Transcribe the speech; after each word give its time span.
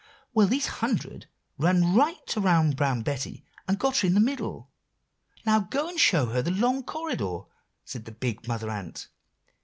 Well, 0.33 0.47
these 0.47 0.65
hundred 0.65 1.27
ran 1.59 1.93
right 1.93 2.35
around 2.35 2.75
Brown 2.75 3.03
Betty, 3.03 3.45
and 3.67 3.77
got 3.77 3.97
her 3.97 4.07
in 4.07 4.15
the 4.15 4.19
middle. 4.19 4.71
"'Now, 5.45 5.59
go 5.59 5.87
and 5.89 5.99
show 5.99 6.25
her 6.31 6.41
the 6.41 6.49
long 6.49 6.81
corridor,' 6.83 7.41
said 7.85 8.05
the 8.05 8.11
big 8.11 8.47
Mother 8.47 8.71
Ant." 8.71 9.09